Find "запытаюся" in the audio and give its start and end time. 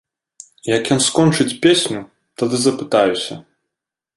2.63-3.39